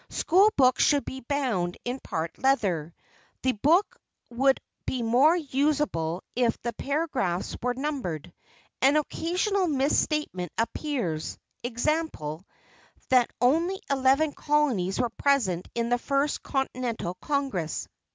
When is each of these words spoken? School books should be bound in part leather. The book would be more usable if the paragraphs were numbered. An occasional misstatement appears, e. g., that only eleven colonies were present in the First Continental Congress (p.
School 0.09 0.49
books 0.57 0.83
should 0.83 1.05
be 1.05 1.19
bound 1.21 1.77
in 1.85 1.99
part 1.99 2.35
leather. 2.39 2.91
The 3.43 3.51
book 3.51 4.01
would 4.31 4.59
be 4.87 5.03
more 5.03 5.35
usable 5.35 6.23
if 6.35 6.59
the 6.63 6.73
paragraphs 6.73 7.55
were 7.61 7.75
numbered. 7.75 8.33
An 8.81 8.95
occasional 8.95 9.67
misstatement 9.67 10.53
appears, 10.57 11.37
e. 11.61 11.69
g., 11.69 11.83
that 13.09 13.29
only 13.39 13.79
eleven 13.91 14.31
colonies 14.33 14.99
were 14.99 15.09
present 15.11 15.67
in 15.75 15.89
the 15.89 15.99
First 15.99 16.41
Continental 16.41 17.13
Congress 17.21 17.85
(p. 17.85 17.91